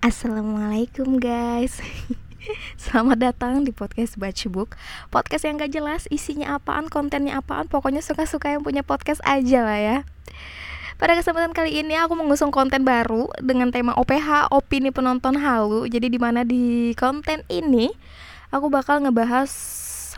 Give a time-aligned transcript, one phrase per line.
[0.00, 1.76] Assalamualaikum guys
[2.80, 4.16] Selamat datang di podcast
[4.48, 4.72] Book
[5.12, 9.76] Podcast yang gak jelas isinya apaan, kontennya apaan Pokoknya suka-suka yang punya podcast aja lah
[9.76, 9.98] ya
[10.96, 15.88] pada kesempatan kali ini aku mengusung konten baru dengan tema OPH, opini penonton halu.
[15.88, 17.88] Jadi di mana di konten ini
[18.52, 19.48] aku bakal ngebahas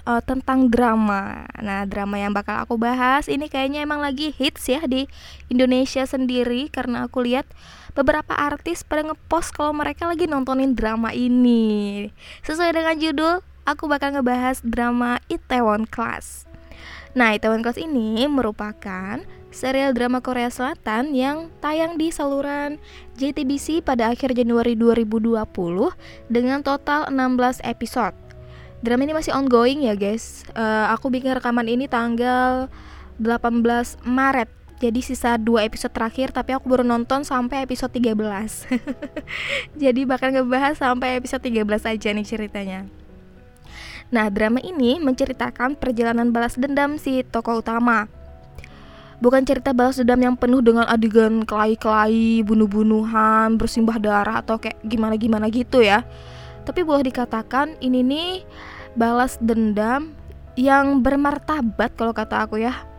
[0.07, 1.45] uh, tentang drama.
[1.61, 5.07] Nah, drama yang bakal aku bahas ini kayaknya emang lagi hits ya di
[5.53, 7.45] Indonesia sendiri karena aku lihat
[7.93, 12.09] beberapa artis pada ngepost kalau mereka lagi nontonin drama ini.
[12.45, 13.35] Sesuai dengan judul,
[13.69, 16.49] aku bakal ngebahas drama Itaewon Class.
[17.13, 19.21] Nah, Itaewon Class ini merupakan
[19.53, 22.81] serial drama Korea Selatan yang tayang di saluran
[23.21, 25.45] JTBC pada akhir Januari 2020
[26.33, 28.17] dengan total 16 episode.
[28.83, 32.67] Drama ini masih ongoing ya guys uh, Aku bikin rekaman ini tanggal
[33.23, 34.51] 18 Maret
[34.83, 38.19] jadi sisa dua episode terakhir tapi aku baru nonton sampai episode 13
[39.83, 42.81] Jadi bakal ngebahas sampai episode 13 aja nih ceritanya.
[44.11, 48.11] Nah drama ini menceritakan perjalanan balas dendam si tokoh utama.
[49.23, 55.47] Bukan cerita balas dendam yang penuh dengan adegan kelahi-kelahi, bunuh-bunuhan, bersimbah darah atau kayak gimana-gimana
[55.47, 56.03] gitu ya.
[56.67, 58.31] Tapi boleh dikatakan ini nih
[58.99, 60.11] balas dendam
[60.59, 62.92] yang bermartabat kalau kata aku ya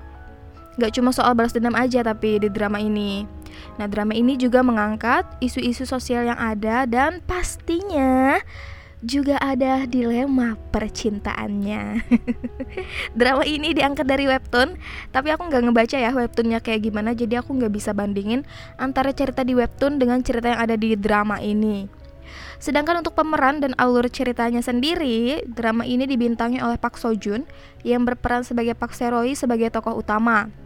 [0.79, 3.29] Gak cuma soal balas dendam aja tapi di drama ini
[3.77, 8.37] Nah drama ini juga mengangkat isu-isu sosial yang ada dan pastinya
[9.03, 12.07] juga ada dilema percintaannya.
[13.19, 14.79] Drama ini diangkat dari webtoon,
[15.11, 18.47] tapi aku nggak ngebaca ya webtoonnya kayak gimana, jadi aku nggak bisa bandingin
[18.79, 21.91] antara cerita di webtoon dengan cerita yang ada di drama ini.
[22.63, 27.43] Sedangkan untuk pemeran dan alur ceritanya sendiri, drama ini dibintangi oleh Park Seo Joon
[27.83, 30.62] yang berperan sebagai Park Seroy sebagai tokoh utama.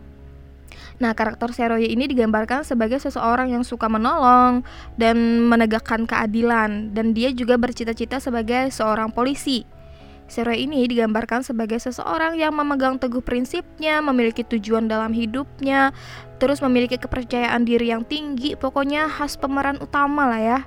[0.97, 4.65] Nah, karakter Seroy ini digambarkan sebagai seseorang yang suka menolong
[4.97, 9.61] dan menegakkan keadilan dan dia juga bercita-cita sebagai seorang polisi.
[10.27, 15.95] Seroy ini digambarkan sebagai seseorang yang memegang teguh prinsipnya, memiliki tujuan dalam hidupnya,
[16.41, 20.59] terus memiliki kepercayaan diri yang tinggi, pokoknya khas pemeran utama lah ya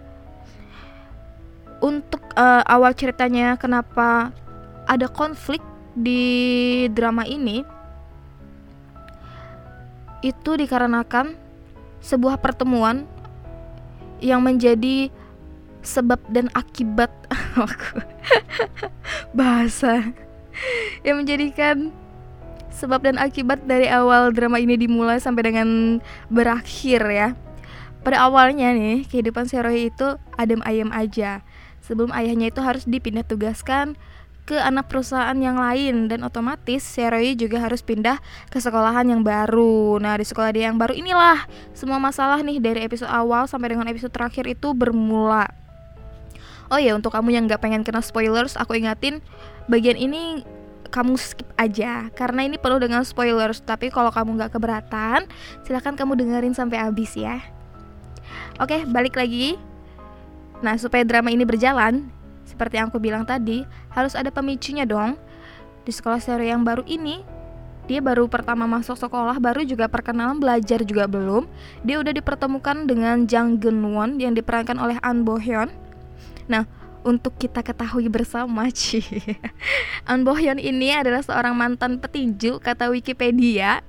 [1.81, 4.31] untuk uh, awal ceritanya kenapa
[4.87, 5.65] ada konflik
[5.97, 7.65] di drama ini
[10.21, 11.37] itu dikarenakan
[12.01, 13.05] sebuah pertemuan
[14.21, 15.09] yang menjadi
[15.81, 17.09] sebab dan akibat
[19.39, 20.13] bahasa
[21.07, 21.93] yang menjadikan
[22.71, 25.69] sebab dan akibat dari awal drama ini dimulai sampai dengan
[26.33, 27.29] berakhir ya.
[28.01, 31.45] Pada awalnya nih, kehidupan Seroy itu adem ayem aja
[31.85, 34.01] sebelum ayahnya itu harus dipindah tugaskan
[34.51, 38.19] ke anak perusahaan yang lain dan otomatis Seroy juga harus pindah
[38.51, 40.03] ke sekolahan yang baru.
[40.03, 43.87] Nah, di sekolah dia yang baru inilah semua masalah nih dari episode awal sampai dengan
[43.87, 45.47] episode terakhir itu bermula.
[46.67, 49.23] Oh ya, untuk kamu yang nggak pengen kena spoilers, aku ingatin
[49.71, 50.43] bagian ini
[50.91, 53.63] kamu skip aja karena ini penuh dengan spoilers.
[53.63, 55.31] Tapi kalau kamu nggak keberatan,
[55.63, 57.39] silahkan kamu dengerin sampai habis ya.
[58.59, 59.55] Oke, balik lagi
[60.61, 62.13] Nah, supaya drama ini berjalan,
[62.51, 63.63] seperti yang aku bilang tadi,
[63.95, 65.15] harus ada pemicunya dong.
[65.87, 67.23] Di sekolah seri yang baru ini,
[67.91, 71.47] dia baru pertama masuk sekolah, baru juga perkenalan belajar juga belum.
[71.87, 75.71] Dia udah dipertemukan dengan Jang Geun Won yang diperankan oleh An Bo Hyun.
[76.47, 76.67] Nah,
[77.03, 79.03] untuk kita ketahui bersama, Ci.
[80.07, 83.83] An Bo Hyun ini adalah seorang mantan petinju kata Wikipedia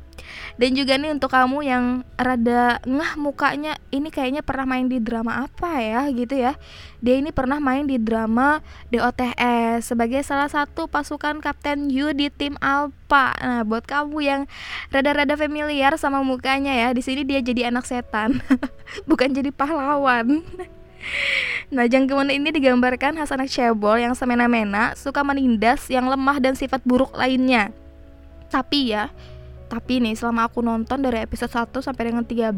[0.60, 5.46] dan juga nih untuk kamu yang rada ngah mukanya ini kayaknya pernah main di drama
[5.46, 6.56] apa ya gitu ya.
[7.02, 8.62] Dia ini pernah main di drama
[8.94, 13.34] DOTS sebagai salah satu pasukan Kapten Yu di tim Alpha.
[13.42, 14.42] Nah buat kamu yang
[14.94, 18.40] rada-rada familiar sama mukanya ya di sini dia jadi anak setan
[19.10, 20.46] bukan jadi pahlawan.
[21.72, 26.54] Nah, Jang Kemon ini digambarkan khas anak cebol yang semena-mena, suka menindas yang lemah dan
[26.54, 27.72] sifat buruk lainnya.
[28.52, 29.10] Tapi ya,
[29.72, 32.52] tapi nih selama aku nonton dari episode 1 sampai dengan 13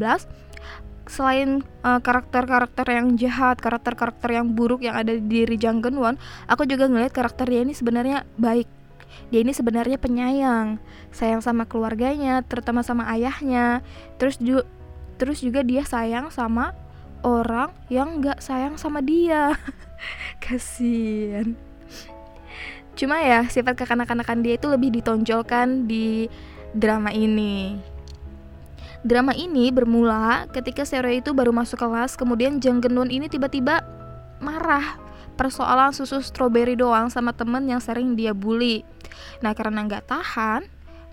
[1.03, 2.01] selain karakter
[2.47, 6.15] karakter-karakter yang jahat, karakter-karakter yang buruk yang ada di diri Jang Geun Won,
[6.47, 8.65] aku juga ngeliat karakter dia ini sebenarnya baik.
[9.29, 10.79] Dia ini sebenarnya penyayang,
[11.13, 13.83] sayang sama keluarganya, terutama sama ayahnya.
[14.17, 14.63] Terus juga
[15.19, 16.73] terus juga dia sayang sama
[17.21, 19.59] orang yang nggak sayang sama dia.
[20.43, 21.59] Kasian.
[22.93, 26.29] Cuma ya sifat kekanak-kanakan dia itu lebih ditonjolkan di
[26.73, 27.77] drama ini.
[29.03, 33.83] Drama ini bermula ketika Sero itu baru masuk kelas, kemudian Jang Genwon ini tiba-tiba
[34.39, 34.99] marah
[35.35, 38.81] persoalan susu stroberi doang sama temen yang sering dia bully.
[39.43, 40.63] Nah karena nggak tahan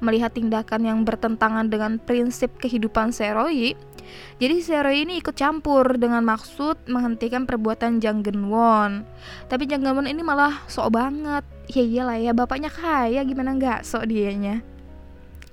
[0.01, 3.77] melihat tindakan yang bertentangan dengan prinsip kehidupan Seroi,
[4.41, 9.07] Jadi Seroy ini ikut campur dengan maksud menghentikan perbuatan Jang Genwon.
[9.47, 11.45] Tapi Jang Genwon ini malah sok banget.
[11.71, 14.65] Ya iyalah ya bapaknya kaya gimana nggak sok dianya.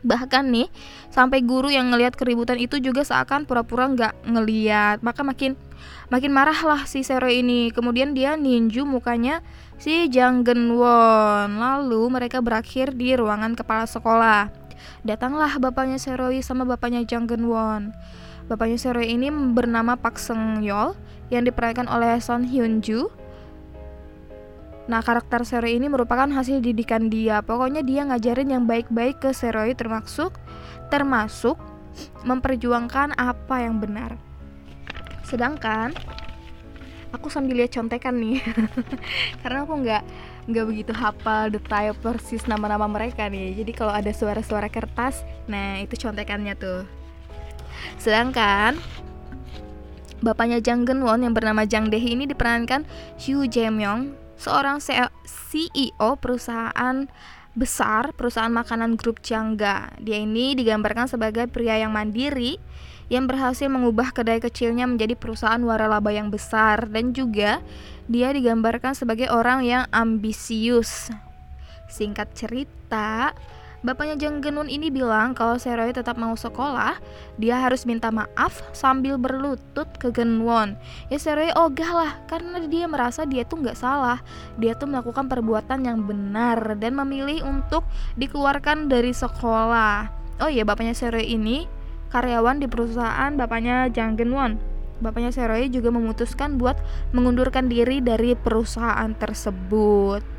[0.06, 0.70] Bahkan nih
[1.10, 5.02] sampai guru yang ngelihat keributan itu juga seakan pura-pura nggak ngeliat.
[5.02, 5.58] Maka makin
[6.14, 7.74] makin marah lah si Seroy ini.
[7.74, 9.42] Kemudian dia ninju mukanya
[9.82, 11.58] si Jang Genwon.
[11.58, 14.50] Lalu mereka berakhir di ruangan kepala sekolah.
[15.02, 17.94] Datanglah bapaknya Seroy sama bapaknya Jang Genwon.
[18.48, 20.96] Bapaknya Seroy ini bernama Pak Seng Yol
[21.28, 23.12] yang diperankan oleh Son Hyun Ju.
[24.88, 27.44] Nah, karakter Seroy ini merupakan hasil didikan dia.
[27.44, 30.40] Pokoknya dia ngajarin yang baik-baik ke Seroy termasuk
[30.88, 31.60] termasuk
[32.24, 34.16] memperjuangkan apa yang benar.
[35.28, 35.92] Sedangkan
[37.12, 38.40] aku sambil lihat contekan nih.
[39.44, 40.04] Karena aku nggak
[40.48, 43.60] nggak begitu hafal detail persis nama-nama mereka nih.
[43.60, 46.88] Jadi kalau ada suara-suara kertas, nah itu contekannya tuh.
[48.00, 48.80] Sedangkan
[50.24, 52.88] bapaknya Jang Genwon yang bernama Jang Dae ini diperankan
[53.22, 57.10] Hugh Jae-myung, seorang CEO perusahaan
[57.58, 59.98] besar, perusahaan makanan grup Jangga.
[59.98, 62.62] Dia ini digambarkan sebagai pria yang mandiri
[63.08, 67.64] yang berhasil mengubah kedai kecilnya menjadi perusahaan waralaba yang besar dan juga
[68.06, 71.10] dia digambarkan sebagai orang yang ambisius.
[71.88, 73.32] Singkat cerita,
[73.86, 76.98] Bapaknya Jang Genun ini bilang kalau Seroy tetap mau sekolah,
[77.38, 80.74] dia harus minta maaf sambil berlutut ke Genwon.
[81.14, 84.18] Ya Seroy ogah lah, karena dia merasa dia tuh nggak salah.
[84.58, 87.86] Dia tuh melakukan perbuatan yang benar dan memilih untuk
[88.18, 90.10] dikeluarkan dari sekolah.
[90.42, 91.70] Oh iya, bapaknya Seroy ini
[92.10, 94.58] karyawan di perusahaan bapaknya Jang Genwon.
[95.06, 96.82] Bapaknya Seroy juga memutuskan buat
[97.14, 100.37] mengundurkan diri dari perusahaan tersebut.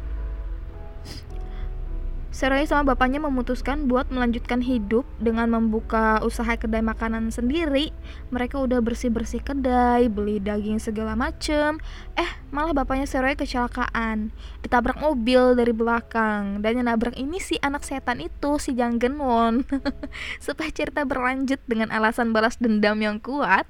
[2.38, 7.90] Seroy sama bapaknya memutuskan buat melanjutkan hidup dengan membuka usaha kedai makanan sendiri.
[8.30, 11.82] Mereka udah bersih-bersih kedai, beli daging segala macem.
[12.14, 14.30] Eh, malah bapaknya Seroy kecelakaan,
[14.62, 16.62] ditabrak mobil dari belakang.
[16.62, 19.66] Dan yang nabrak ini si anak setan itu, si Jang Genwon.
[20.46, 23.66] Supaya cerita berlanjut dengan alasan balas dendam yang kuat,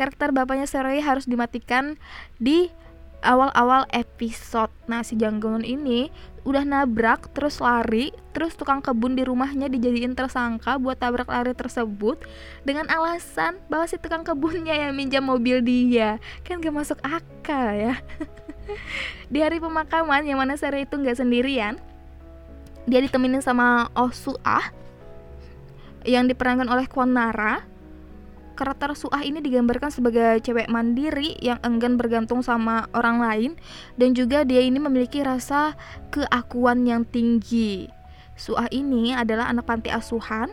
[0.00, 2.00] karakter bapaknya Seroy harus dimatikan
[2.40, 2.72] di
[3.22, 4.70] awal-awal episode.
[4.86, 6.10] Nah, si Janggongon ini
[6.46, 12.22] udah nabrak terus lari, terus tukang kebun di rumahnya dijadiin tersangka buat tabrak lari tersebut
[12.64, 16.22] dengan alasan bahwa si tukang kebunnya yang minjam mobil dia.
[16.46, 18.00] Kan gak masuk akal ya.
[19.32, 21.76] di hari pemakaman yang mana Sarah itu nggak sendirian,
[22.88, 24.12] dia ditemenin sama Oh
[24.44, 24.72] Ah
[26.08, 27.60] yang diperankan oleh Kwon Nara
[28.58, 33.52] karakter Suah ini digambarkan sebagai cewek mandiri yang enggan bergantung sama orang lain
[33.94, 35.78] dan juga dia ini memiliki rasa
[36.10, 37.86] keakuan yang tinggi.
[38.34, 40.50] Suah ini adalah anak panti asuhan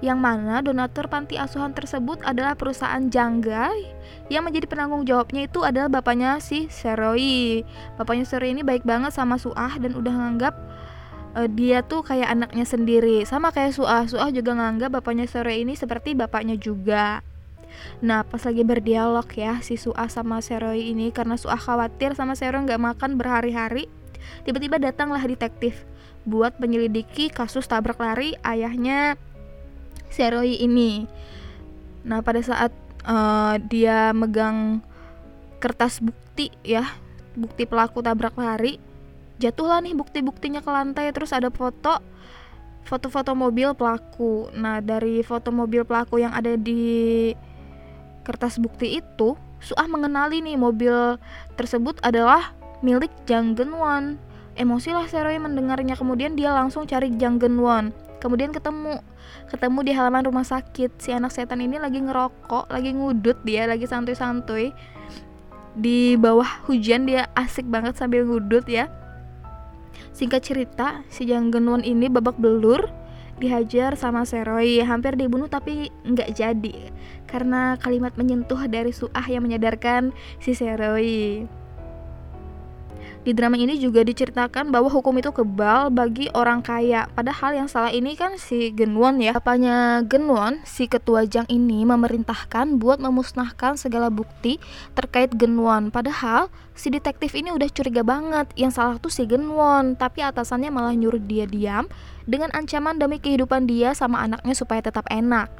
[0.00, 3.68] yang mana donatur panti asuhan tersebut adalah perusahaan Jangga
[4.32, 7.66] yang menjadi penanggung jawabnya itu adalah bapaknya si Seroi.
[8.00, 10.54] Bapaknya Seroi ini baik banget sama Suah dan udah nganggap
[11.36, 15.76] uh, dia tuh kayak anaknya sendiri sama kayak Suah Suah juga nganggap bapaknya Seroi ini
[15.76, 17.20] seperti bapaknya juga
[18.00, 22.64] Nah pas lagi berdialog ya si Suah sama Seroy ini karena Suah khawatir sama Seroy
[22.64, 23.86] nggak makan berhari-hari
[24.44, 25.84] Tiba-tiba datanglah detektif
[26.28, 29.16] buat menyelidiki kasus tabrak lari ayahnya
[30.12, 31.08] Seroy ini
[32.04, 32.72] Nah pada saat
[33.04, 34.84] uh, dia megang
[35.60, 36.84] kertas bukti ya
[37.36, 38.76] Bukti pelaku tabrak lari
[39.40, 42.10] Jatuhlah nih bukti-buktinya ke lantai Terus ada foto
[42.84, 44.50] foto-foto mobil pelaku.
[44.56, 47.30] Nah, dari foto mobil pelaku yang ada di
[48.30, 51.20] kertas bukti itu, Suah mengenali nih mobil
[51.60, 54.16] tersebut adalah milik Jang Genwon.
[54.56, 57.92] Emosilah Seroy mendengarnya kemudian dia langsung cari Jang Genwon.
[58.24, 59.00] Kemudian ketemu,
[59.52, 60.96] ketemu di halaman rumah sakit.
[60.96, 64.72] Si anak setan ini lagi ngerokok, lagi ngudut dia, lagi santuy-santuy.
[65.76, 68.88] Di bawah hujan dia asik banget sambil ngudut ya.
[70.16, 72.88] Singkat cerita, si Jang Genwon ini babak belur
[73.40, 76.92] dihajar sama Seroy hampir dibunuh tapi nggak jadi
[77.30, 80.10] karena kalimat menyentuh dari Suah yang menyadarkan
[80.42, 81.46] si Seroy
[83.20, 87.04] di drama ini juga diceritakan bahwa hukum itu kebal bagi orang kaya.
[87.12, 89.36] Padahal yang salah ini kan si Genwon ya.
[89.36, 94.56] Apanya Genwon, si ketua Jang ini memerintahkan buat memusnahkan segala bukti
[94.96, 95.92] terkait Genwon.
[95.92, 98.48] Padahal si detektif ini udah curiga banget.
[98.56, 101.92] Yang salah tuh si Genwon, tapi atasannya malah nyuruh dia diam
[102.24, 105.52] dengan ancaman demi kehidupan dia sama anaknya supaya tetap enak.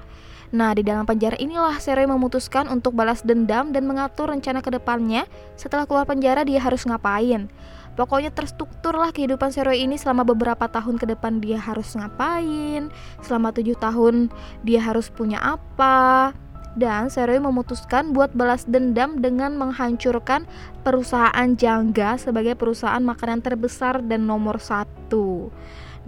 [0.51, 5.27] Nah, di dalam penjara inilah Seroy memutuskan untuk balas dendam dan mengatur rencana ke depannya.
[5.55, 7.47] Setelah keluar penjara, dia harus ngapain.
[7.95, 12.91] Pokoknya terstrukturlah kehidupan Seroy ini selama beberapa tahun ke depan dia harus ngapain,
[13.23, 14.31] selama tujuh tahun
[14.67, 16.35] dia harus punya apa,
[16.79, 20.47] dan Seroi memutuskan buat balas dendam dengan menghancurkan
[20.87, 25.51] perusahaan Jangga sebagai perusahaan makanan terbesar dan nomor satu.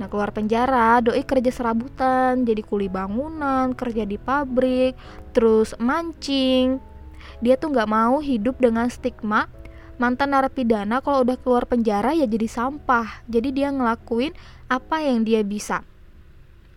[0.02, 4.98] Nah keluar penjara, Doi kerja serabutan, jadi kuli bangunan, kerja di pabrik,
[5.30, 6.82] terus mancing.
[7.38, 9.46] Dia tuh nggak mau hidup dengan stigma
[10.02, 13.22] mantan narapidana kalau udah keluar penjara ya jadi sampah.
[13.30, 14.34] Jadi dia ngelakuin
[14.66, 15.86] apa yang dia bisa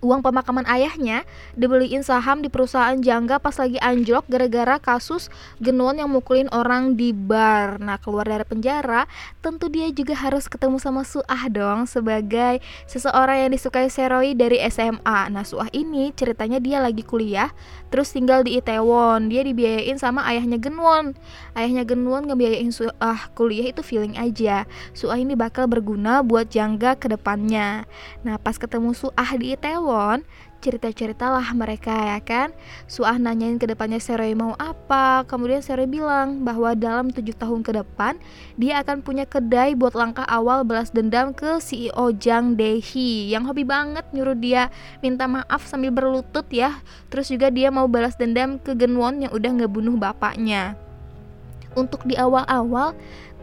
[0.04, 1.26] uang pemakaman ayahnya
[1.58, 7.10] dibeliin saham di perusahaan jangga pas lagi anjlok gara-gara kasus genuan yang mukulin orang di
[7.16, 7.82] bar.
[7.82, 9.10] Nah, keluar dari penjara,
[9.42, 15.34] tentu dia juga harus ketemu sama Suah dong sebagai seseorang yang disukai Seroi dari SMA.
[15.34, 17.50] Nah, Suah ini ceritanya dia lagi kuliah,
[17.90, 19.32] terus tinggal di Itaewon.
[19.32, 21.18] Dia dibiayain sama ayahnya Genwon.
[21.58, 24.70] Ayahnya Genwon ngebiayain Suah kuliah itu feeling aja.
[24.94, 27.90] Suah ini bakal berguna buat jangga ke depannya.
[28.22, 30.28] Nah, pas ketemu Suah di Itaewon Cirebon,
[30.60, 32.52] cerita-ceritalah mereka ya kan.
[32.84, 37.80] Suah nanyain ke depannya Seroy mau apa, kemudian Seroy bilang bahwa dalam tujuh tahun ke
[37.80, 38.20] depan
[38.60, 43.64] dia akan punya kedai buat langkah awal balas dendam ke CEO Jang Dehi yang hobi
[43.64, 44.68] banget nyuruh dia
[45.00, 46.84] minta maaf sambil berlutut ya.
[47.08, 50.76] Terus juga dia mau balas dendam ke Genwon yang udah ngebunuh bapaknya.
[51.76, 52.96] Untuk di awal-awal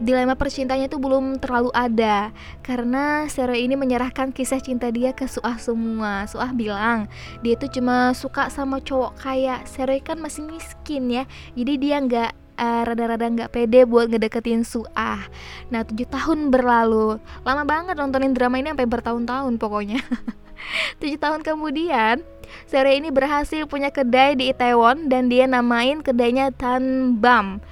[0.03, 5.55] dilema percintanya itu belum terlalu ada karena Sero ini menyerahkan kisah cinta dia ke Suah
[5.55, 6.27] semua.
[6.27, 7.07] Suah bilang
[7.39, 9.63] dia itu cuma suka sama cowok kaya.
[9.63, 11.23] Sero kan masih miskin ya,
[11.55, 15.23] jadi dia nggak uh, rada-rada nggak pede buat ngedeketin Suah.
[15.71, 20.03] Nah tujuh tahun berlalu, lama banget nontonin drama ini sampai bertahun-tahun pokoknya.
[20.99, 22.19] tujuh tahun kemudian,
[22.67, 27.63] Sero ini berhasil punya kedai di Itaewon dan dia namain kedainya Tan Bam.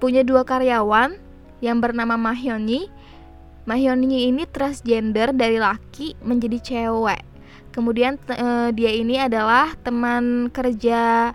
[0.00, 1.29] Punya dua karyawan,
[1.64, 2.88] yang bernama Mahyoni.
[3.68, 7.22] Mahyoni ini transgender dari laki menjadi cewek.
[7.70, 11.32] Kemudian uh, dia ini adalah teman kerja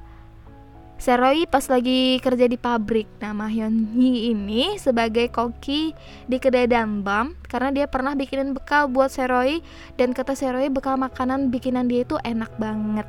[0.95, 3.05] Seroi pas lagi kerja di pabrik.
[3.19, 5.91] Nah, Mahyoni ini sebagai koki
[6.25, 9.59] di kedai Danbam karena dia pernah bikinin bekal buat Seroi
[9.99, 13.07] dan kata Seroi bekal makanan bikinan dia itu enak banget.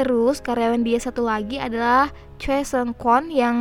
[0.00, 2.08] Terus karyawan dia satu lagi adalah
[2.40, 3.56] Choi Seung Kwon yang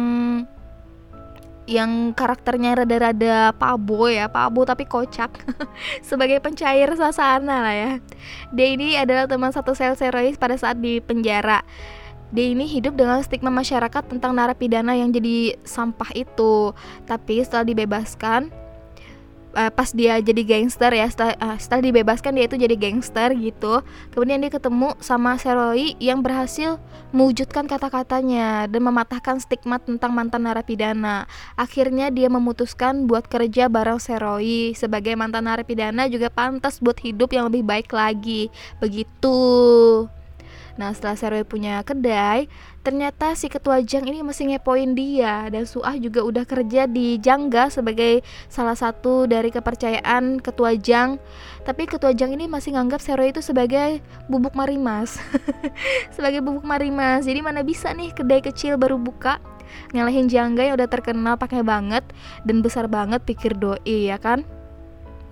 [1.68, 5.36] yang karakternya rada-rada pabo ya pabo tapi kocak
[6.08, 7.92] sebagai pencair suasana lah ya.
[8.56, 11.62] Dia ini adalah teman satu sel Serois pada saat di penjara.
[12.32, 16.76] Dia ini hidup dengan stigma masyarakat tentang narapidana yang jadi sampah itu.
[17.08, 18.52] Tapi setelah dibebaskan
[19.58, 23.82] uh, pas dia jadi gangster ya setelah, uh, setelah dibebaskan dia itu jadi gangster gitu.
[24.14, 26.78] Kemudian dia ketemu sama Seroi yang berhasil
[27.10, 31.26] mewujudkan kata-katanya dan mematahkan stigma tentang mantan narapidana.
[31.58, 37.50] Akhirnya dia memutuskan buat kerja bareng Seroi sebagai mantan narapidana juga pantas buat hidup yang
[37.50, 38.54] lebih baik lagi.
[38.78, 39.38] Begitu
[40.78, 42.46] Nah setelah Serwe punya kedai,
[42.86, 47.74] ternyata si ketua Jang ini masih ngepoin dia dan Suah juga udah kerja di Jangga
[47.74, 51.18] sebagai salah satu dari kepercayaan ketua Jang.
[51.66, 55.18] Tapi ketua Jang ini masih nganggap Serwe itu sebagai bubuk marimas,
[56.16, 57.26] sebagai bubuk marimas.
[57.26, 59.42] Jadi mana bisa nih kedai kecil baru buka
[59.92, 62.06] ngalahin Jangga yang udah terkenal pakai banget
[62.48, 64.57] dan besar banget pikir doi ya kan?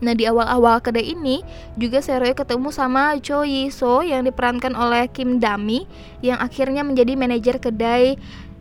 [0.06, 1.42] Nah di awal-awal kedai ini
[1.82, 5.90] juga Seroy ketemu sama Cho Yi So yang diperankan oleh Kim Dami
[6.22, 8.14] yang akhirnya menjadi manajer kedai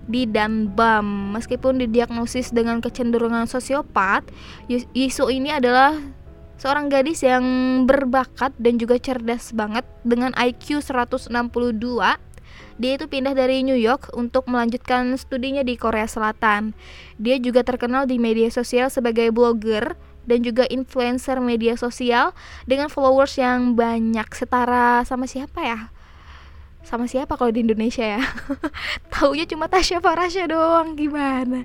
[0.09, 1.37] di Danbam.
[1.37, 4.25] Meskipun didiagnosis dengan kecenderungan sosiopat,
[5.13, 6.01] So ini adalah
[6.57, 7.45] seorang gadis yang
[7.85, 11.29] berbakat dan juga cerdas banget dengan IQ 162
[12.75, 16.75] dia itu pindah dari New York untuk melanjutkan studinya di Korea Selatan.
[17.23, 22.33] Dia juga terkenal di media sosial sebagai blogger dan juga influencer media sosial
[22.64, 25.81] dengan followers yang banyak setara sama siapa ya?
[26.85, 28.23] Sama siapa kalau di Indonesia ya?
[29.12, 31.64] Taunya cuma Tasya Farasya doang gimana?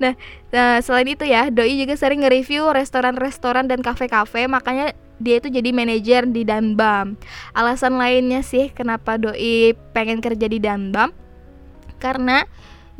[0.00, 0.16] Nah,
[0.48, 5.76] nah, selain itu ya, Doi juga sering nge-review restoran-restoran dan kafe-kafe, makanya dia itu jadi
[5.76, 7.20] manajer di Danbam.
[7.52, 11.12] Alasan lainnya sih kenapa Doi pengen kerja di Danbam
[12.00, 12.48] karena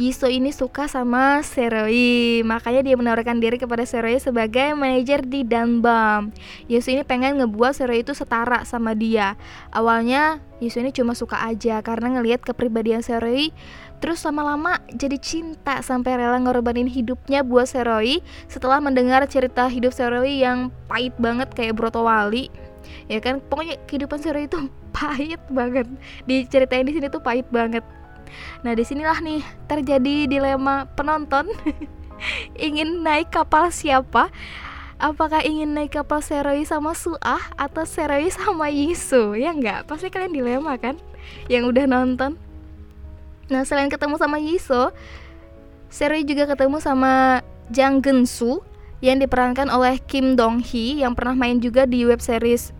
[0.01, 6.33] Yiso ini suka sama Seroi, makanya dia menawarkan diri kepada Seroi sebagai manajer di Danbam.
[6.73, 9.37] Yiso ini pengen ngebuat Seroi itu setara sama dia.
[9.69, 13.53] Awalnya Yiso ini cuma suka aja karena ngelihat kepribadian Seroi
[14.01, 20.41] Terus lama-lama jadi cinta sampai rela ngorbanin hidupnya buat Seroi setelah mendengar cerita hidup Seroi
[20.41, 22.49] yang pahit banget kayak Broto Wali.
[23.13, 24.57] Ya kan, pokoknya kehidupan Seroi itu
[24.97, 25.85] pahit banget.
[26.25, 27.85] Diceritain di sini tuh pahit banget.
[28.63, 31.51] Nah di sinilah nih terjadi dilema penonton
[32.67, 34.29] ingin naik kapal siapa?
[35.01, 39.33] Apakah ingin naik kapal Seroi sama Suah atau Seroi sama Yisu?
[39.33, 41.01] Ya enggak, pasti kalian dilema kan?
[41.49, 42.37] Yang udah nonton.
[43.49, 44.93] Nah selain ketemu sama Yiso,
[45.91, 47.43] Seroy juga ketemu sama
[47.75, 48.63] Jang Gensu
[49.03, 52.71] yang diperankan oleh Kim Dong Hee yang pernah main juga di web series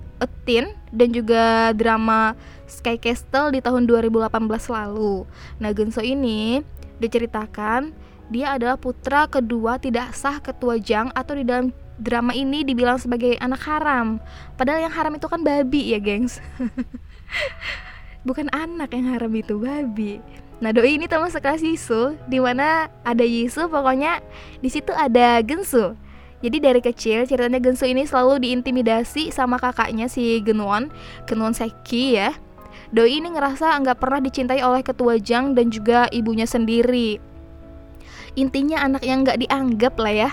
[0.45, 2.35] Teen dan juga drama
[2.71, 4.31] Sky Castle di tahun 2018
[4.71, 5.27] lalu.
[5.59, 6.63] Nah Gensu ini
[7.03, 7.91] diceritakan
[8.31, 13.37] dia adalah putra kedua tidak sah ketua Jang atau di dalam drama ini dibilang sebagai
[13.43, 14.23] anak haram.
[14.57, 16.41] Padahal yang haram itu kan babi ya, gengs.
[18.27, 20.23] Bukan anak yang haram itu babi.
[20.61, 24.21] Nah doi ini teman sekelas Yisu, di mana ada Yisu, pokoknya
[24.61, 25.97] di situ ada Gensu.
[26.41, 30.89] Jadi dari kecil ceritanya Gensu ini selalu diintimidasi sama kakaknya si Genwon,
[31.29, 32.33] Genwon Seki ya.
[32.91, 37.23] Doi ini ngerasa nggak pernah dicintai oleh ketua Jang dan juga ibunya sendiri.
[38.35, 40.31] Intinya anak yang nggak dianggap lah ya.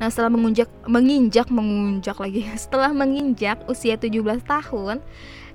[0.00, 5.02] Nah setelah mengunjak, menginjak, mengunjak lagi Setelah menginjak usia 17 tahun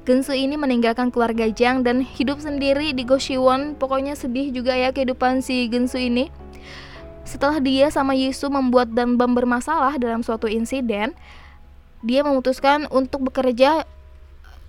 [0.04, 3.80] Gensu ini meninggalkan keluarga Jang dan hidup sendiri di Goshiwon.
[3.80, 6.28] Pokoknya sedih juga ya kehidupan si Gensu ini.
[7.24, 11.16] Setelah dia sama Yisu membuat dan bom bermasalah dalam suatu insiden,
[12.04, 13.88] dia memutuskan untuk bekerja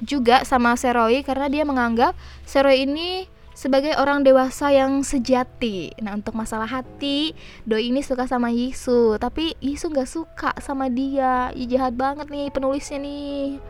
[0.04, 2.12] juga sama Seroi karena dia menganggap
[2.44, 5.94] Seroi ini sebagai orang dewasa yang sejati.
[6.02, 7.32] Nah, untuk masalah hati,
[7.62, 11.54] Doi ini suka sama Yisu, tapi Yisu nggak suka sama dia.
[11.54, 13.62] Ih, jahat banget nih penulisnya nih.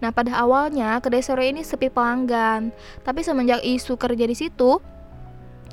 [0.00, 2.72] Nah, pada awalnya kedai sore ini sepi pelanggan,
[3.04, 4.80] tapi semenjak isu kerja di situ,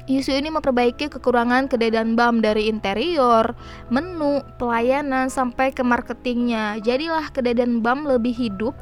[0.05, 3.55] isu ini memperbaiki kekurangan kedai dan bam dari interior,
[3.87, 6.83] menu, pelayanan sampai ke marketingnya.
[6.83, 8.75] Jadilah kedai dan bam lebih hidup.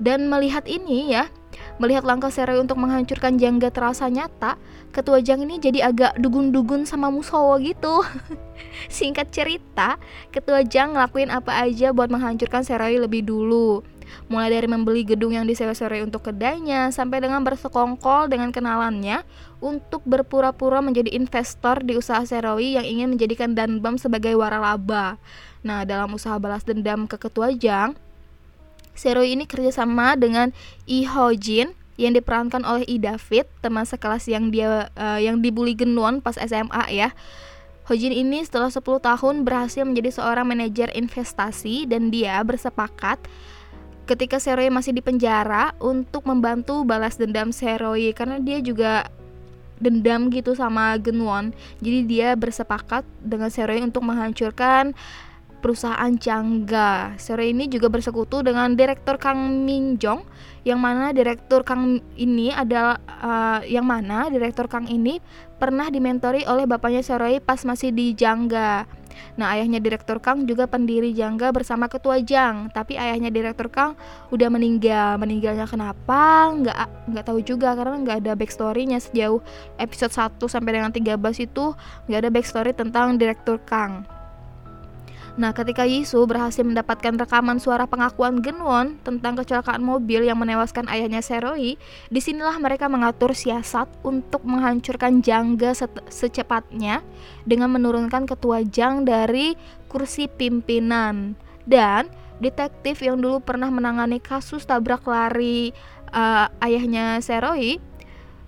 [0.00, 1.28] Dan melihat ini ya,
[1.76, 4.56] melihat langkah Seroy untuk menghancurkan Jangga terasa nyata,
[4.94, 8.04] ketua Jang ini jadi agak dugun-dugun sama Musowo gitu.
[8.92, 10.00] Singkat cerita,
[10.32, 13.84] ketua Jang ngelakuin apa aja buat menghancurkan Seroy lebih dulu
[14.28, 19.24] mulai dari membeli gedung yang disewa-sewa untuk kedainya sampai dengan bersekongkol dengan kenalannya
[19.62, 25.16] untuk berpura-pura menjadi investor di usaha Serowi yang ingin menjadikan Danbam sebagai waralaba.
[25.62, 27.94] Nah, dalam usaha balas dendam ke ketua Jang,
[28.92, 30.52] Serowi ini kerjasama dengan
[30.84, 35.76] Lee Ho Jin yang diperankan oleh I David, teman sekelas yang dia uh, yang dibully
[35.76, 37.12] Genwon pas SMA ya.
[37.90, 43.18] Hojin ini setelah 10 tahun berhasil menjadi seorang manajer investasi dan dia bersepakat
[44.06, 49.10] ketika Seroy masih di penjara untuk membantu balas dendam Seroy karena dia juga
[49.82, 51.50] dendam gitu sama Genwon.
[51.82, 54.94] Jadi dia bersepakat dengan Seroy untuk menghancurkan
[55.62, 57.14] perusahaan Changga.
[57.14, 60.26] Seroy ini juga bersekutu dengan direktur Kang Min Jong
[60.66, 65.22] yang mana direktur Kang ini adalah uh, yang mana direktur Kang ini
[65.62, 69.02] pernah dimentori oleh bapaknya Seroy pas masih di Jangga.
[69.36, 72.68] Nah, ayahnya Direktur Kang juga pendiri Jangga bersama Ketua Jang.
[72.72, 73.96] Tapi ayahnya Direktur Kang
[74.32, 75.16] udah meninggal.
[75.20, 76.52] Meninggalnya kenapa?
[76.52, 76.76] Nggak
[77.12, 79.40] nggak tahu juga karena nggak ada backstorynya sejauh
[79.80, 81.64] episode 1 sampai dengan 13 itu
[82.08, 84.04] nggak ada backstory tentang Direktur Kang.
[85.32, 91.24] Nah, ketika Yisu berhasil mendapatkan rekaman suara pengakuan Genwon tentang kecelakaan mobil yang menewaskan ayahnya
[91.24, 91.80] Seroi,
[92.12, 95.72] di sinilah mereka mengatur siasat untuk menghancurkan Jangga
[96.12, 97.00] secepatnya
[97.48, 99.56] dengan menurunkan ketua Jang dari
[99.88, 101.32] kursi pimpinan.
[101.64, 105.72] Dan detektif yang dulu pernah menangani kasus tabrak lari
[106.12, 107.80] uh, ayahnya Seroi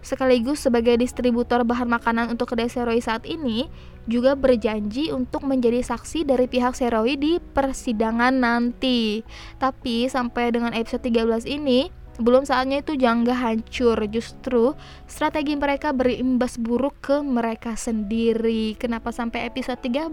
[0.05, 3.73] sekaligus sebagai distributor bahan makanan untuk kedai Seroi saat ini
[4.05, 9.25] juga berjanji untuk menjadi saksi dari pihak Seroi di persidangan nanti.
[9.57, 13.99] Tapi sampai dengan episode 13 ini belum saatnya itu jangga hancur.
[14.07, 14.77] Justru
[15.09, 18.79] strategi mereka berimbas buruk ke mereka sendiri.
[18.79, 20.13] Kenapa sampai episode 13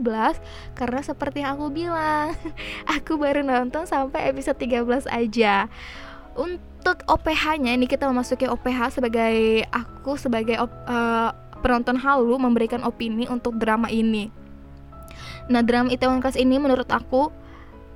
[0.74, 2.34] karena seperti yang aku bilang
[2.98, 5.68] aku baru nonton sampai episode 13 aja
[6.36, 11.30] untuk OPH-nya ini kita memasuki OPH sebagai aku sebagai uh,
[11.62, 14.32] penonton halu memberikan opini untuk drama ini.
[15.52, 17.30] Nah, drama Itaewon Class ini menurut aku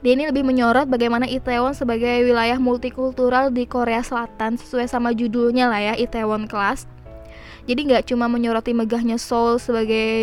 [0.06, 5.65] dia ini lebih menyorot bagaimana Itaewon sebagai wilayah multikultural di Korea Selatan sesuai sama judulnya
[5.65, 6.86] lah ya Itaewon Class.
[7.65, 10.13] Jadi nggak cuma menyoroti megahnya Seoul sebagai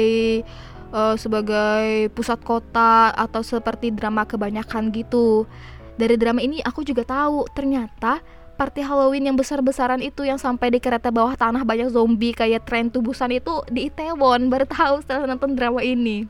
[0.94, 5.50] uh, sebagai pusat kota atau seperti drama kebanyakan gitu.
[5.96, 8.24] Dari drama ini aku juga tahu ternyata
[8.56, 12.88] party Halloween yang besar-besaran itu yang sampai di kereta bawah tanah banyak zombie kayak tren
[12.88, 16.28] tubusan itu di Itaewon baru tahu setelah nonton drama ini.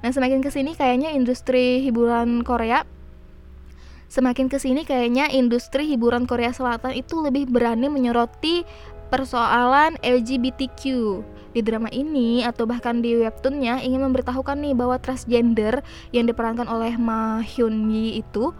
[0.00, 2.88] Nah semakin ke sini kayaknya industri hiburan Korea
[4.10, 8.66] semakin ke sini kayaknya industri hiburan Korea Selatan itu lebih berani menyoroti
[9.06, 10.82] persoalan LGBTQ
[11.50, 15.82] di drama ini atau bahkan di webtoonnya ingin memberitahukan nih bahwa transgender
[16.14, 18.54] yang diperankan oleh Ma Hyun Yi itu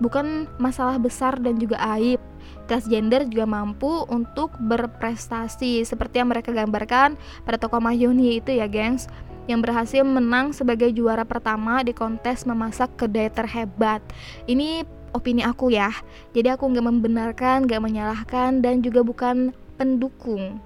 [0.00, 2.18] bukan masalah besar dan juga aib.
[2.66, 9.10] transgender juga mampu untuk berprestasi seperti yang mereka gambarkan pada tokoh Mahyuni itu ya gengs
[9.50, 13.98] yang berhasil menang sebagai juara pertama di kontes memasak kedai terhebat.
[14.46, 15.90] Ini opini aku ya.
[16.30, 20.62] Jadi aku nggak membenarkan, nggak menyalahkan, dan juga bukan pendukung.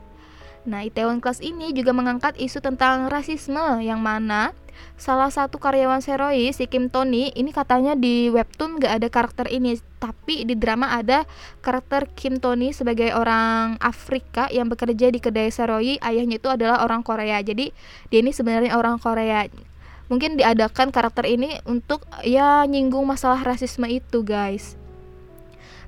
[0.65, 4.57] Nah, Itaewon Class ini juga mengangkat isu tentang rasisme yang mana
[4.95, 9.79] salah satu karyawan Seroi, si Kim Tony, ini katanya di webtoon gak ada karakter ini,
[9.99, 11.27] tapi di drama ada
[11.61, 17.03] karakter Kim Tony sebagai orang Afrika yang bekerja di kedai Seroi, ayahnya itu adalah orang
[17.03, 17.43] Korea.
[17.43, 17.75] Jadi
[18.09, 19.47] dia ini sebenarnya orang Korea.
[20.13, 24.77] Mungkin diadakan karakter ini untuk ya nyinggung masalah rasisme itu, guys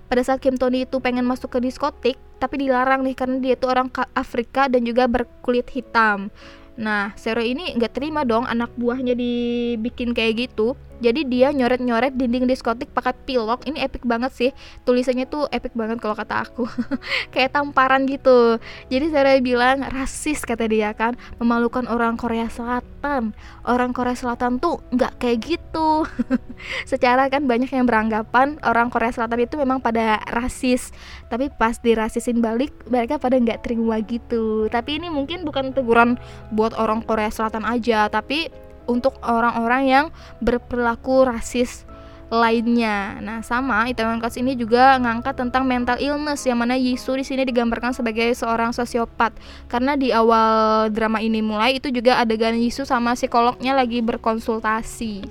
[0.07, 3.67] pada saat Kim Tony itu pengen masuk ke diskotik tapi dilarang nih karena dia itu
[3.67, 6.31] orang Afrika dan juga berkulit hitam
[6.77, 12.49] Nah, Sero ini nggak terima dong anak buahnya dibikin kayak gitu jadi dia nyoret-nyoret dinding
[12.49, 13.69] diskotik pakai pilok.
[13.69, 14.51] Ini epic banget sih.
[14.89, 16.65] Tulisannya tuh epic banget kalau kata aku.
[17.33, 18.57] Kayak tamparan gitu.
[18.89, 21.15] Jadi saya bilang rasis kata dia kan.
[21.37, 23.37] Memalukan orang Korea Selatan.
[23.69, 26.09] Orang Korea Selatan tuh nggak kayak gitu.
[26.91, 30.91] Secara kan banyak yang beranggapan orang Korea Selatan itu memang pada rasis.
[31.29, 34.71] Tapi pas dirasisin balik mereka pada nggak terima gitu.
[34.73, 36.17] Tapi ini mungkin bukan teguran
[36.57, 38.09] buat orang Korea Selatan aja.
[38.09, 40.07] Tapi untuk orang-orang yang
[40.41, 41.87] berperilaku rasis
[42.27, 43.23] lainnya.
[43.23, 47.47] Nah, sama Itaewon Class ini juga ngangkat tentang mental illness yang mana Yisu di sini
[47.47, 49.31] digambarkan sebagai seorang sosiopat.
[49.71, 55.23] Karena di awal drama ini mulai itu juga adegan Yisu sama psikolognya lagi berkonsultasi.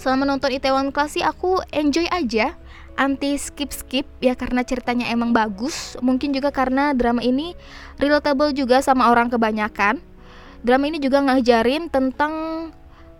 [0.00, 2.56] Selama nonton Itaewon Class sih aku enjoy aja
[2.96, 7.56] anti skip skip ya karena ceritanya emang bagus mungkin juga karena drama ini
[7.96, 10.04] relatable juga sama orang kebanyakan
[10.60, 12.32] drama ini juga ngajarin tentang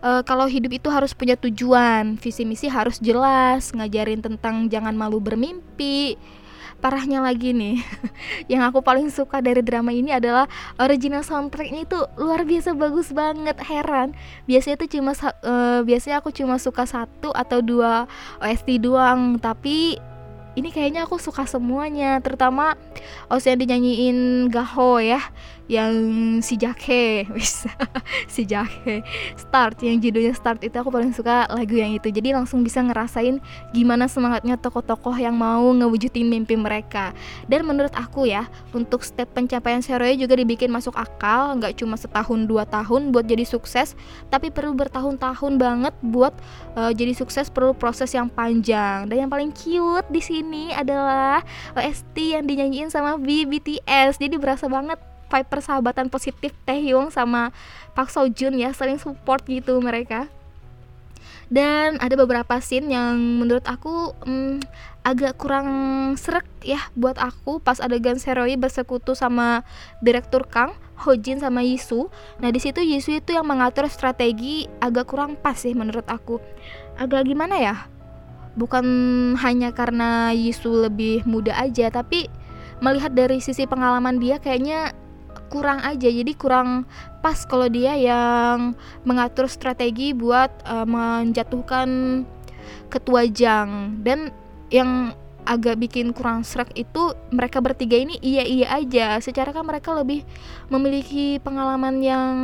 [0.05, 5.21] uh, kalau hidup itu harus punya tujuan, visi misi harus jelas, ngajarin tentang jangan malu
[5.21, 6.17] bermimpi.
[6.81, 7.77] Parahnya lagi nih,
[8.53, 10.49] yang aku paling suka dari drama ini adalah
[10.81, 14.17] original soundtracknya itu luar biasa bagus banget, heran.
[14.49, 18.09] Biasanya itu cuma uh, biasanya aku cuma suka satu atau dua
[18.41, 20.01] OST doang, tapi
[20.57, 22.81] ini kayaknya aku suka semuanya, terutama
[23.29, 25.21] OST yang dinyanyiin Gaho ya
[25.71, 25.95] yang
[26.43, 27.71] si Jake bisa
[28.27, 29.07] si Jake.
[29.39, 32.11] Start yang judulnya start itu aku paling suka lagu yang itu.
[32.11, 33.39] Jadi langsung bisa ngerasain
[33.71, 37.15] gimana semangatnya tokoh-tokoh yang mau ngewujudin mimpi mereka.
[37.47, 42.51] Dan menurut aku ya untuk step pencapaian Seroy juga dibikin masuk akal nggak cuma setahun
[42.51, 43.95] dua tahun buat jadi sukses
[44.27, 46.35] tapi perlu bertahun-tahun banget buat
[46.75, 49.07] uh, jadi sukses perlu proses yang panjang.
[49.07, 51.47] Dan yang paling cute di sini adalah
[51.79, 54.99] OST yang dinyanyiin sama BTS jadi berasa banget
[55.31, 57.55] vibe persahabatan positif Taehyung sama
[57.95, 60.27] Park Seo Joon ya saling support gitu mereka
[61.51, 64.63] dan ada beberapa scene yang menurut aku hmm,
[65.03, 65.69] agak kurang
[66.15, 69.67] serak ya buat aku pas adegan Seroi bersekutu sama
[69.99, 72.13] direktur Kang Hojin sama Yisu.
[72.39, 76.39] Nah di situ Yisu itu yang mengatur strategi agak kurang pas sih menurut aku.
[77.01, 77.89] Agak gimana ya?
[78.55, 78.85] Bukan
[79.41, 82.29] hanya karena Yisu lebih muda aja, tapi
[82.85, 84.93] melihat dari sisi pengalaman dia kayaknya
[85.51, 86.07] kurang aja.
[86.07, 86.87] Jadi kurang
[87.21, 92.23] pas kalau dia yang mengatur strategi buat uh, menjatuhkan
[92.89, 94.01] ketua Jang.
[94.07, 94.31] Dan
[94.71, 99.19] yang agak bikin kurang serak itu mereka bertiga ini iya iya aja.
[99.19, 100.23] Secara kan mereka lebih
[100.71, 102.35] memiliki pengalaman yang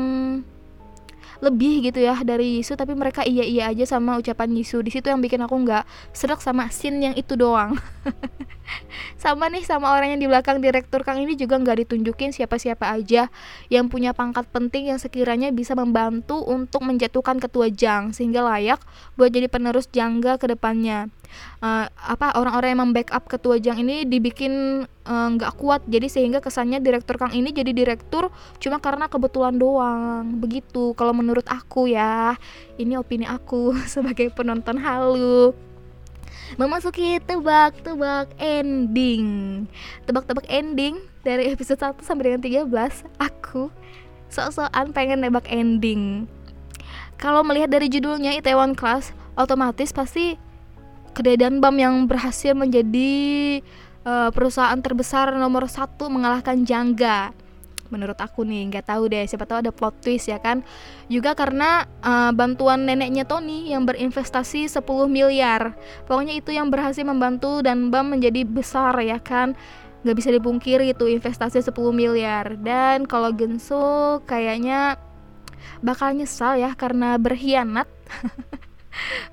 [1.41, 5.13] lebih gitu ya dari Yisu tapi mereka iya iya aja sama ucapan Yisu di situ
[5.13, 5.85] yang bikin aku nggak
[6.17, 7.77] serak sama scene yang itu doang
[9.17, 13.33] sama nih sama orang yang di belakang direktur Kang ini juga nggak ditunjukin siapa-siapa aja
[13.73, 18.79] yang punya pangkat penting yang sekiranya bisa membantu untuk menjatuhkan ketua Jang sehingga layak
[19.19, 21.11] buat jadi penerus Jangga ke depannya.
[21.59, 25.83] Uh, apa orang-orang yang membackup ketua Jang ini dibikin eh, nggak uh, kuat.
[25.91, 28.31] Jadi sehingga kesannya direktur Kang ini jadi direktur
[28.63, 30.39] cuma karena kebetulan doang.
[30.39, 32.39] Begitu kalau menurut aku ya.
[32.79, 35.57] Ini opini aku sebagai penonton halu
[36.55, 39.67] memasuki tebak-tebak ending.
[40.07, 42.71] Tebak-tebak ending dari episode 1 sampai dengan 13
[43.19, 43.75] aku
[44.31, 46.31] sok-sokan pengen nebak ending.
[47.19, 50.39] Kalau melihat dari judulnya Itaewon Class otomatis pasti
[51.17, 53.11] kedai Danbam yang berhasil menjadi
[54.05, 57.33] uh, perusahaan terbesar nomor satu mengalahkan Jangga
[57.89, 60.63] menurut aku nih nggak tahu deh siapa tahu ada plot twist ya kan?
[61.07, 65.75] Juga karena uh, bantuan neneknya Tony yang berinvestasi 10 miliar.
[66.05, 69.55] Pokoknya itu yang berhasil membantu dan Bam menjadi besar ya kan?
[70.03, 72.59] Nggak bisa dipungkiri itu investasi 10 miliar.
[72.61, 75.01] Dan kalau Genso kayaknya
[75.83, 77.89] bakal nyesal ya karena berkhianat.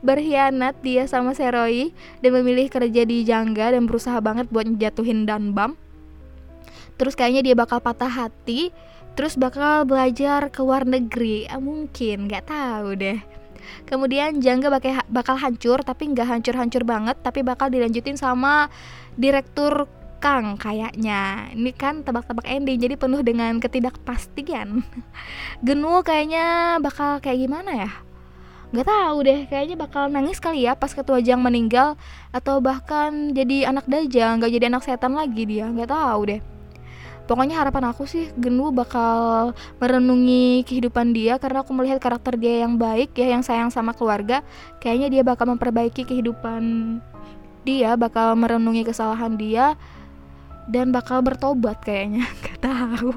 [0.03, 5.79] Berkhianat dia sama Seroi dan memilih kerja di Jangga dan berusaha banget buat jatuhin Danbam
[7.03, 8.71] terus kayaknya dia bakal patah hati
[9.19, 11.51] terus bakal belajar ke luar negeri.
[11.51, 13.19] Ah, mungkin nggak tahu deh.
[13.83, 18.71] Kemudian Jangga bakal bakal hancur tapi nggak hancur-hancur banget tapi bakal dilanjutin sama
[19.19, 19.91] direktur
[20.23, 21.51] Kang kayaknya.
[21.51, 24.79] Ini kan tebak-tebak ending jadi penuh dengan ketidakpastian.
[25.67, 27.91] Genul kayaknya bakal kayak gimana ya?
[28.71, 31.99] Nggak tahu deh kayaknya bakal nangis kali ya pas ketua Jang meninggal
[32.31, 36.52] atau bahkan jadi anak dajang nggak jadi anak setan lagi dia nggak tahu deh
[37.25, 42.75] pokoknya harapan aku sih Genu bakal merenungi kehidupan dia karena aku melihat karakter dia yang
[42.75, 44.43] baik ya yang sayang sama keluarga
[44.83, 46.97] kayaknya dia bakal memperbaiki kehidupan
[47.63, 49.79] dia bakal merenungi kesalahan dia
[50.67, 52.27] dan bakal bertobat kayaknya.
[52.39, 53.09] Nggak tahu.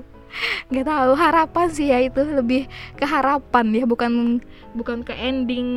[0.70, 1.10] Nggak tahu.
[1.14, 2.66] Harapan sih ya itu lebih
[2.98, 4.42] ke harapan ya bukan
[4.74, 5.68] bukan ke ending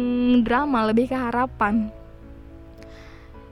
[0.46, 1.94] drama lebih ke harapan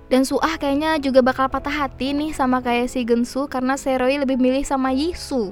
[0.08, 4.40] dan Suah kayaknya juga bakal patah hati nih sama kayak si Gensu karena Seroi lebih
[4.40, 5.52] milih sama Yisu.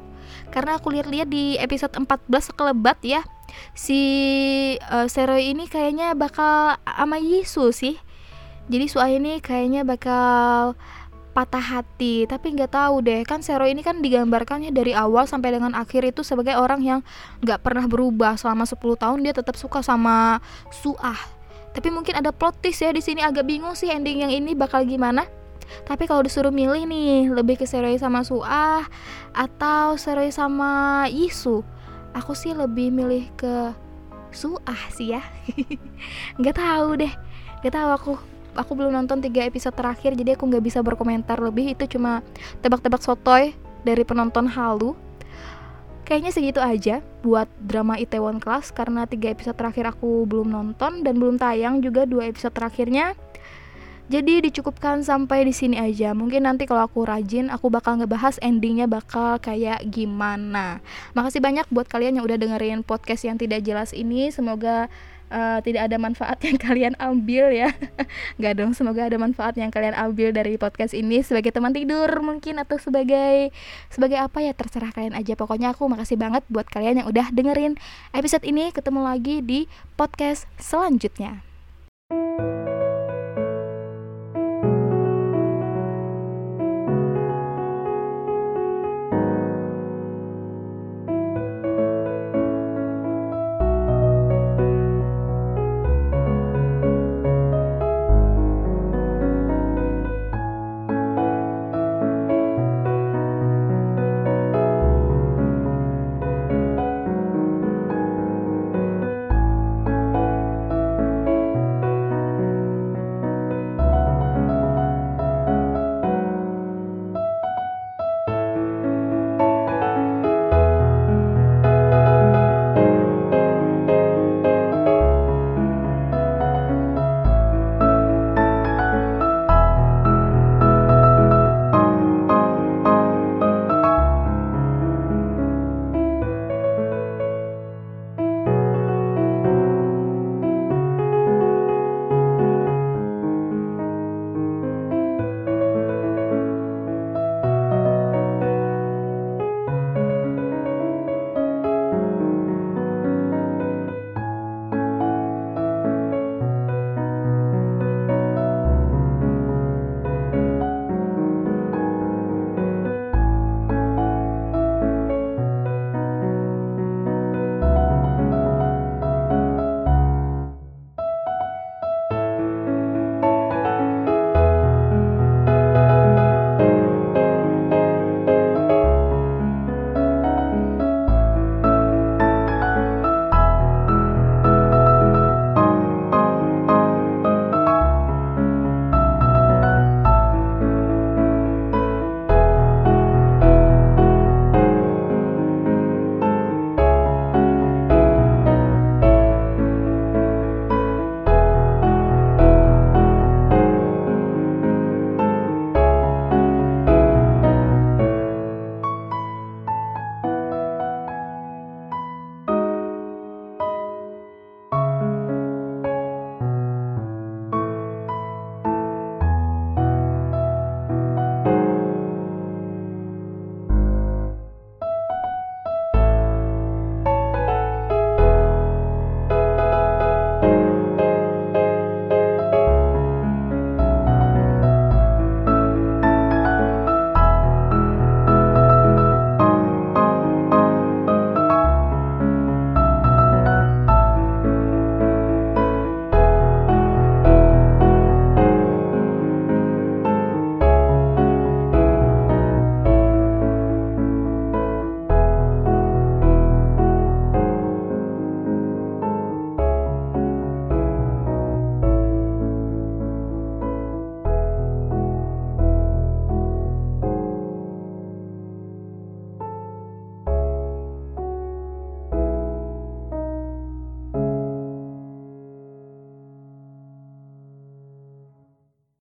[0.50, 3.22] Karena aku lihat-lihat di episode 14 sekelebat ya.
[3.76, 4.00] Si
[4.80, 8.00] uh, Seroi ini kayaknya bakal sama Yisu sih.
[8.72, 10.74] Jadi Suah ini kayaknya bakal
[11.36, 15.76] patah hati tapi nggak tahu deh kan Sero ini kan digambarkannya dari awal sampai dengan
[15.76, 17.00] akhir itu sebagai orang yang
[17.44, 20.39] nggak pernah berubah selama 10 tahun dia tetap suka sama
[20.72, 21.35] Suah
[21.76, 24.88] tapi mungkin ada plot twist ya di sini agak bingung sih ending yang ini bakal
[24.88, 25.28] gimana.
[25.84, 28.86] Tapi kalau disuruh milih nih lebih ke Seroi sama Suah
[29.36, 31.66] atau Seroi sama Yisu
[32.16, 33.76] aku sih lebih milih ke
[34.32, 35.22] Suah sih ya.
[36.40, 37.14] Nggak tahu deh
[37.66, 38.14] nggak tahu aku
[38.54, 41.76] aku belum nonton tiga episode terakhir jadi aku nggak bisa berkomentar lebih.
[41.76, 42.24] Itu cuma
[42.64, 44.94] tebak-tebak sotoy dari penonton halu
[46.06, 51.18] kayaknya segitu aja buat drama Itaewon Class karena tiga episode terakhir aku belum nonton dan
[51.18, 53.18] belum tayang juga dua episode terakhirnya
[54.06, 56.13] jadi dicukupkan sampai di sini aja.
[56.13, 60.78] Mungkin nanti kalau aku rajin, aku bakal ngebahas endingnya bakal kayak gimana.
[61.18, 64.30] Makasih banyak buat kalian yang udah dengerin podcast yang tidak jelas ini.
[64.30, 64.94] Semoga
[65.36, 67.76] uh, tidak ada manfaat yang kalian ambil ya.
[68.39, 72.63] Nggak dong semoga ada manfaat yang kalian ambil dari podcast ini sebagai teman tidur mungkin
[72.63, 73.52] atau sebagai
[73.91, 75.36] sebagai apa ya terserah kalian aja.
[75.36, 77.76] Pokoknya aku makasih banget buat kalian yang udah dengerin
[78.15, 78.71] episode ini.
[78.71, 79.67] Ketemu lagi di
[80.00, 81.43] podcast selanjutnya.
[82.06, 82.85] thank you